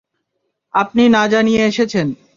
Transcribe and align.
আপনি 0.73 1.03
না 1.09 1.23
জানিয়ে 1.27 1.61
এসেছেন। 1.65 2.07